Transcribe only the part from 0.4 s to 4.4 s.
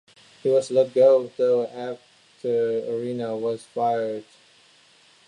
He was let go, though, after Arena was fired.